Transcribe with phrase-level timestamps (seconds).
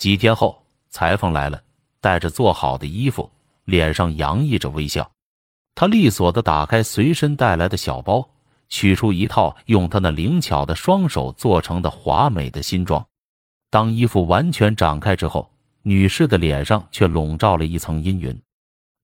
[0.00, 1.62] 几天后，裁缝来了，
[2.00, 3.30] 带着做好的衣服，
[3.66, 5.12] 脸上洋溢着微笑。
[5.74, 8.26] 他利索地打开随身带来的小包，
[8.70, 13.06] 取出一套用他那灵巧的双手做成的华美的新装。
[13.68, 18.40] 当衣服完全展开之后，女士的脸上却笼罩了一层阴云。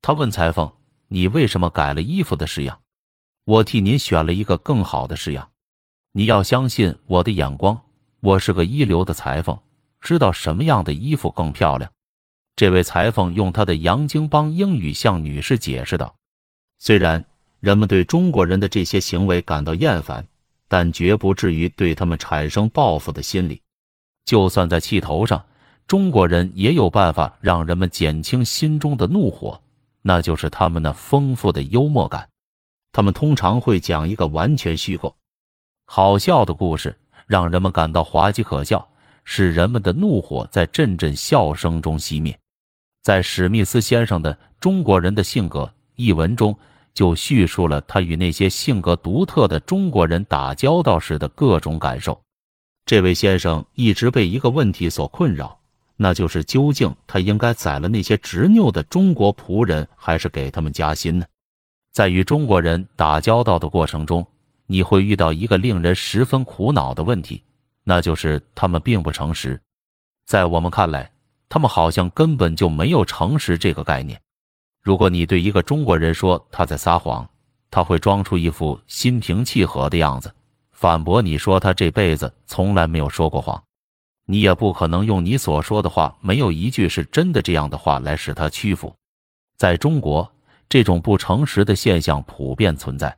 [0.00, 0.72] 他问裁缝
[1.08, 2.80] ：“你为什么改了衣服的式样
[3.44, 5.46] ？”“我替您选了一个更好的式样。
[6.12, 7.78] ”“你要相信我的眼光，
[8.20, 9.58] 我是个一流的裁缝，
[10.00, 11.90] 知道什么样的衣服更漂亮。”
[12.56, 16.14] 这位裁缝用他的洋泾浜英语向女士解释道
[16.78, 17.24] ：“虽然
[17.60, 20.26] 人们对中国人的这些行为感到厌烦，
[20.68, 23.60] 但绝不至于对他们产生报复的心理。”
[24.24, 25.44] 就算在气头上，
[25.86, 29.60] 中国人也有办法让人们减轻心中的怒火，
[30.02, 32.28] 那就是他们那丰富的幽默感。
[32.90, 35.14] 他们通常会讲一个完全虚构、
[35.84, 38.88] 好笑的故事，让人们感到滑稽可笑，
[39.28, 42.38] 使人们的怒火在阵阵笑声中熄灭。
[43.02, 45.64] 在史密斯先生的《中国人的性格》
[45.96, 46.56] 一文中，
[46.94, 52.18] 就叙述了他与那些性格独特的中国人打交道时的各种感受。
[52.86, 55.58] 这位先生一直被一个问题所困扰，
[55.96, 61.26] 那就是究竟他应该宰了那些执拗的中国仆人，还是给他们加薪呢？
[61.92, 64.24] 在与中国人打交道的过程中，
[64.66, 67.42] 你会遇到一个令人十分苦恼的问题，
[67.88, 69.60] 那就是他们并不诚实。
[70.26, 71.08] 在我们看来，
[71.48, 74.20] 他们好像根本就没有诚实这个概念。
[74.82, 77.28] 如果你对一个中国人说他在撒谎，
[77.70, 80.34] 他会装出一副心平气和的样子。
[80.72, 83.62] 反驳你说他这辈子从来没有说过谎，
[84.24, 88.92] 你也不可能用你所说的话没有一句是真的这样的话来使他屈服。
[89.56, 90.28] 在中国，
[90.68, 93.16] 这种不诚实的现象普遍存在。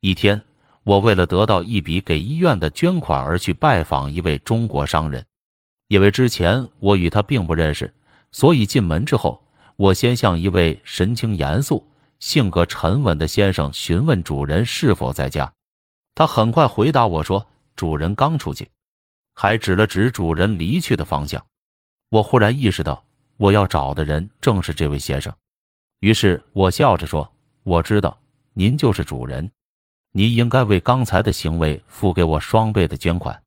[0.00, 0.40] 一天，
[0.86, 5.26] 我为了得到一笔给医院的捐款而去拜访一位中国商人，
[5.88, 7.92] 因为之前我与他并不认识，
[8.30, 9.42] 所以进门之后，
[9.74, 11.84] 我先向一位神情严肃、
[12.20, 15.52] 性格沉稳的先生询问主人是否在家。
[16.14, 18.70] 他很快回答我说：“主人刚出去，
[19.34, 21.44] 还指了指主人离去的方向。”
[22.10, 23.04] 我忽然意识到，
[23.38, 25.34] 我要找的人正是这位先生。
[25.98, 27.28] 于是我笑着说
[27.64, 28.16] ：“我知道
[28.54, 29.50] 您就是主人，
[30.16, 33.42] 您应该为刚才的行为付给我双倍的捐款。”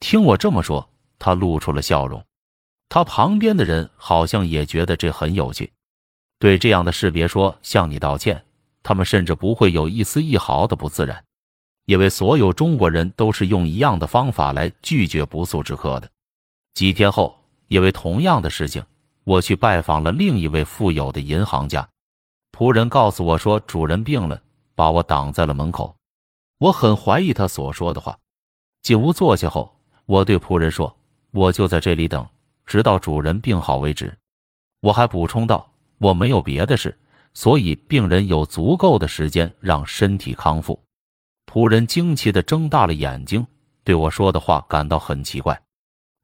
[0.00, 0.90] 听我这么说，
[1.20, 2.20] 他露出了笑容。
[2.88, 5.70] 他旁边的人好像也觉得这很有趣。
[6.40, 8.44] 对这样的事，别说向你道歉，
[8.82, 11.22] 他们甚至不会有一丝一毫的不自然。
[11.84, 16.10] 因为所有中国人都是用一样的方法来拒绝不速之客的。
[16.74, 17.38] 几天后，
[17.68, 18.84] 因为同样的事情，
[19.22, 21.88] 我去拜访了另一位富有的银行家。
[22.50, 24.42] 仆人告诉我说，主人病了，
[24.74, 25.94] 把我挡在了门口。
[26.60, 28.18] 我很怀疑他所说的话。
[28.82, 30.94] 进屋坐下后，我对仆人说
[31.32, 32.26] ：“我就在这里等，
[32.66, 34.14] 直到主人病好为止。”
[34.82, 36.98] 我还补充道：“我没有别的事，
[37.32, 40.78] 所以病人有足够的时间让身体康复。”
[41.50, 43.46] 仆人惊奇地睁大了眼睛，
[43.82, 45.58] 对我说的话感到很奇怪。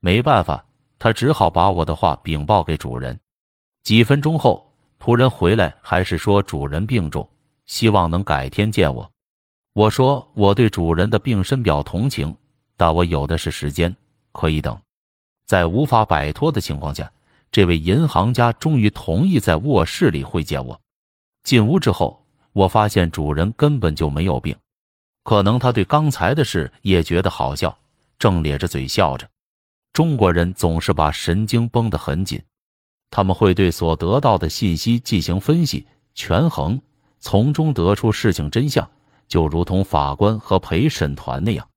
[0.01, 0.63] 没办法，
[0.99, 3.19] 他只好把我的话禀报给主人。
[3.85, 4.71] 几分钟后，
[5.01, 7.27] 仆人回来，还是说主人病重，
[7.65, 9.11] 希望能改天见我。
[9.77, 12.35] 我说我对主人的病深表同情，
[12.79, 13.95] 但我有的是时间，
[14.33, 14.75] 可以等。
[15.45, 17.13] 在无法摆脱的情况下，
[17.53, 20.81] 这位银行家终于同意在卧室里会见我。
[21.43, 24.57] 进屋之后，我发现主人根本就没有病。
[25.25, 27.77] 可能他对刚才的事也觉得好笑，
[28.19, 29.29] 正咧着嘴笑着。
[29.93, 32.43] 中国人总是把神经绷得很紧，
[33.11, 36.81] 他们会对所得到的信息进行分析、权衡，
[37.19, 38.91] 从中得出事情真相，
[39.29, 41.69] 就如同法官和陪审团那样。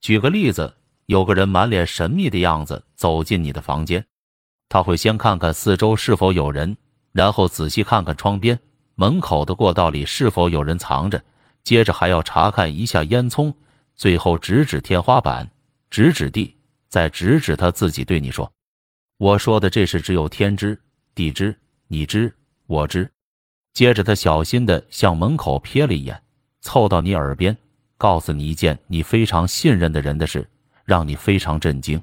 [0.00, 4.04] 举个例子，有个人满脸神秘的样子走进你的房间，
[4.68, 6.76] 他会先看看四周是否有人，
[7.12, 8.58] 然后仔细看看窗边、
[8.94, 11.22] 门口的过道里是否有人藏着。
[11.62, 13.54] 接着还要查看一下烟囱，
[13.94, 15.50] 最后指指天花板，
[15.88, 16.54] 指指地，
[16.90, 18.52] 再指指他自己，对你说
[19.16, 20.78] ：“我说的这事只有天知
[21.14, 21.58] 地知，
[21.88, 22.30] 你知
[22.66, 23.10] 我知。”
[23.72, 26.22] 接着他小心地向门口瞥了一眼，
[26.64, 27.54] 凑到你耳边，
[27.98, 30.48] 告诉你一件你非常信任的人的事，
[30.84, 32.02] 让你非常震惊。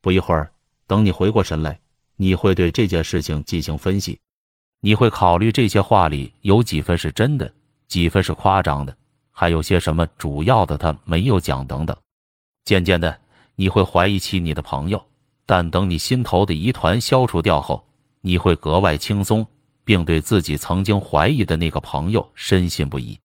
[0.00, 0.50] 不一会儿，
[0.86, 1.78] 等你回过神来，
[2.16, 4.18] 你会对这件事情进行分析，
[4.80, 7.52] 你会考虑这些话里有几分是真的。
[7.88, 8.96] 几分是夸张的，
[9.32, 11.94] 还有些什么主要的他没有讲等等。
[12.64, 13.20] 渐渐的，
[13.56, 15.04] 你会怀疑起你的朋友，
[15.44, 17.84] 但等你心头的疑团消除掉后，
[18.20, 19.46] 你会格外轻松，
[19.84, 23.18] 并对自己曾经怀疑的那个朋友深信不疑。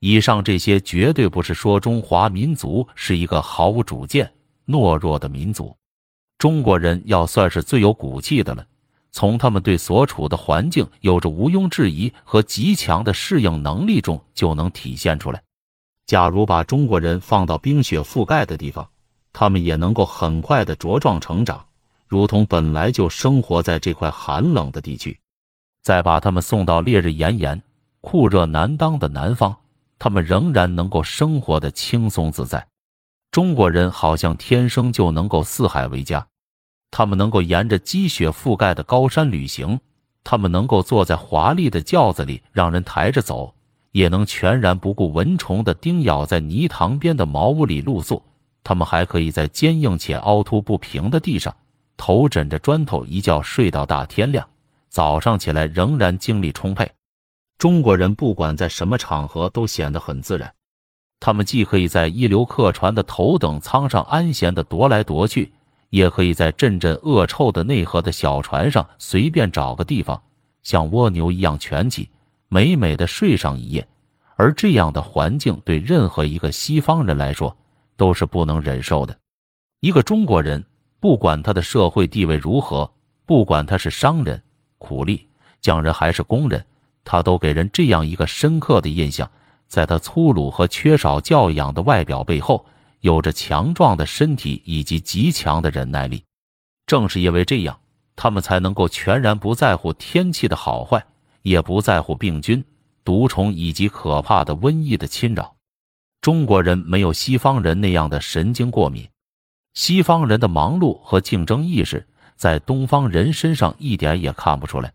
[0.00, 4.32] 以上这些绝对不是说中华民族是一个毫无主见、
[4.66, 5.76] 懦弱的民族。
[6.38, 8.64] 中国人要算是最有骨气的了。
[9.10, 15.42] 从他们对所处的环境有着毋庸置疑和极强的适应能力中就能体现出来。
[16.06, 18.88] 假如把中国人放到冰雪覆盖的地方，
[19.32, 21.64] 他们也能够很快的茁壮成长，
[22.06, 25.18] 如同本来就生活在这块寒冷的地区。
[25.82, 27.60] 再把他们送到烈日炎炎、
[28.00, 29.56] 酷热难当的南方，
[29.98, 32.66] 他们仍然能够生活的轻松自在。
[33.30, 36.26] 中国人好像天生就能够四海为家。
[36.90, 39.78] 他们能够沿着积雪覆盖的高山旅行，
[40.24, 43.54] 他们能够坐在华丽的轿子里让人抬着走，
[43.92, 48.22] 也能全然不顾蚊虫的叮咬，在泥塘边的茅屋里露宿。
[48.64, 51.54] 他们还可以在坚硬且凹凸不平的地上，
[51.96, 54.48] 头枕着砖头一觉睡到大天亮，
[54.88, 56.90] 早上起来仍然精力充沛。
[57.58, 60.54] 中国人不管在什么场合都显得很自然，
[61.20, 65.52] 他们既可以在一流客船的头等舱上安闲地踱来踱去。
[65.90, 70.22] 也可以在阵阵恶臭的内河的小船上随便找个地方，
[70.62, 72.10] 像蜗牛一样蜷起，
[72.48, 73.88] 美美的睡上一夜。
[74.36, 77.56] 而这样的环境对任何一个西方人来说
[77.96, 79.18] 都是不能忍受的。
[79.80, 80.62] 一个中国人，
[81.00, 82.92] 不管他的社会地位如何，
[83.24, 84.42] 不管他是商人、
[84.76, 85.26] 苦力、
[85.62, 86.62] 匠人还是工人，
[87.10, 89.30] 他都给人这样一个深刻的印象：
[89.66, 92.66] 在他粗鲁和缺少教养的外表背后。
[93.00, 96.24] 有着强壮的身体以及极强的忍耐力，
[96.84, 97.78] 正是因为这样，
[98.16, 101.06] 他们才能够全然不在乎天气的好坏，
[101.42, 102.62] 也不在乎病菌、
[103.04, 105.54] 毒虫以及可怕的瘟疫的侵扰。
[106.20, 109.08] 中国人没有西方人那样的神经过敏，
[109.74, 112.04] 西方人的忙碌和竞争意识
[112.34, 114.92] 在东方人身上一点也看不出来。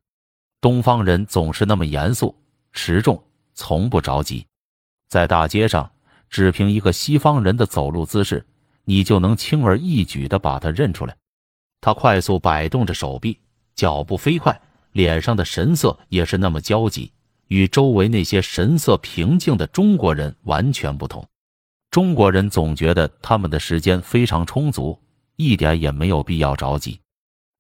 [0.64, 2.34] 东方人总是那么严肃、
[2.72, 3.22] 持重，
[3.54, 4.48] 从不着急，
[5.10, 5.92] 在大街上。
[6.30, 8.44] 只凭一个西方人的走路姿势，
[8.86, 11.14] 你就能轻而易举地把他认出来。
[11.82, 13.38] 他快速摆动着手臂，
[13.76, 14.58] 脚步飞快，
[14.94, 17.12] 脸上的神色也是那么焦急，
[17.50, 21.24] 与周围那些神色平静的中国人完全不同。
[21.92, 24.98] 中国人总觉得他们的时间非常充足，
[25.36, 27.00] 一点也没有必要着急。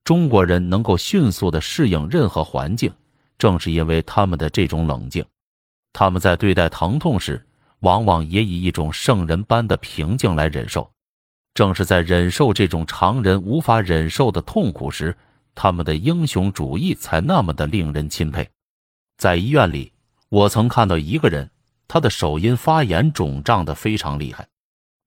[0.03, 2.93] 中国人能够迅速地适应任何环境，
[3.37, 5.25] 正是因为他们的这种冷静。
[5.91, 7.45] 他们在对待疼痛时。
[7.83, 10.89] 往往也以一种圣人般的平静来忍受，
[11.53, 15.13] 正是在忍受这种常人无法忍受的痛苦时，
[15.53, 18.49] 他们的英雄主义才那么的令人钦佩。
[19.17, 19.91] 在医院里，
[20.29, 21.51] 我曾看到一个人，
[21.85, 24.47] 他的手因发炎肿胀的非常厉害，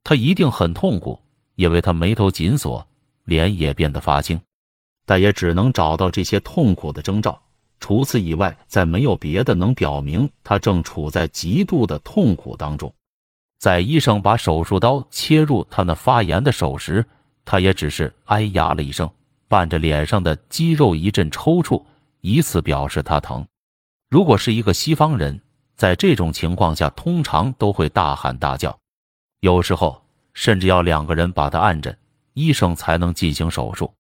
[0.04, 1.19] 他一定很痛苦，
[1.54, 2.87] 因为他眉头紧锁，
[3.25, 4.38] 脸也变得发青，
[5.06, 7.40] 但也只能找到这些痛苦的征兆。
[7.80, 12.92] 除此以外，再没有别的能表明他正处在极度的痛苦当中。
[13.58, 17.04] 在医生把手术刀切入他那发炎的手时，
[17.44, 19.08] 他也只是哎呀了一声，
[19.48, 21.82] 伴着脸上的肌肉一阵抽搐，
[22.20, 23.46] 以此表示他疼。
[24.10, 25.40] 如果是一个西方人，
[25.76, 28.76] 在这种情况下，通常都会大喊大叫，
[29.40, 31.96] 有时候甚至要两个人把他按着，
[32.32, 33.92] 医生才能进行手术。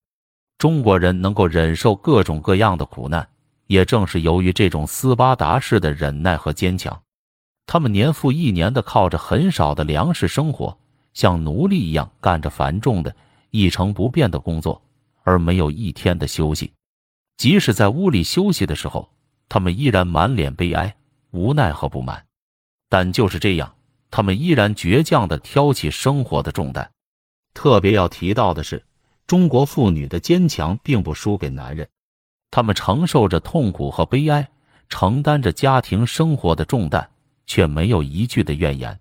[0.58, 3.28] 中国人能够忍受各种各样的苦难。
[3.66, 7.02] 也正是由于这种斯巴达式的忍耐和坚强，
[7.66, 10.78] 他们年复一年的靠着很少的粮食生活，
[11.12, 13.12] 像奴隶一样干着繁重的、
[13.50, 14.80] 一成不变的工作，
[15.24, 16.72] 而没有一天的休息。
[17.36, 19.10] 即使在屋里休息的时候，
[19.48, 20.94] 他们依然满脸悲哀、
[21.32, 22.24] 无奈和不满。
[22.88, 23.74] 但就是这样，
[24.12, 26.88] 他们依然倔强的挑起生活的重担。
[27.52, 28.84] 特别要提到的是，
[29.26, 31.88] 中国妇女的坚强并不输给男人。
[32.50, 34.48] 他们承受着痛苦和悲哀，
[34.88, 37.08] 承担着家庭生活的重担，
[37.46, 38.98] 却没有一句的怨言。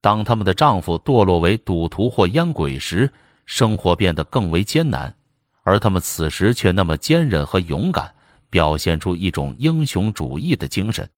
[0.00, 3.10] 当他们的丈夫堕落为赌徒或烟鬼时，
[3.46, 5.14] 生活变得更为艰难，
[5.62, 8.14] 而他们此时却那么坚韧和勇敢，
[8.50, 11.08] 表现出一种英雄主义的精神。